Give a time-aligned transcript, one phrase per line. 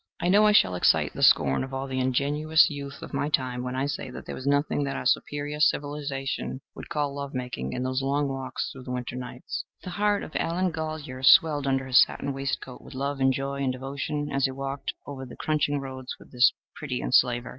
[0.19, 3.61] I know I shall excite the scorn of all the ingenuous youth of my time
[3.61, 7.73] when I say that there was nothing that our superior civilization would call love making
[7.73, 9.63] in those long walks through the winter nights.
[9.83, 13.71] The heart of Allen Golyer swelled under his satin waistcoat with love and joy and
[13.71, 17.49] devotion as he walked over the crunching roads with his pretty enslaver.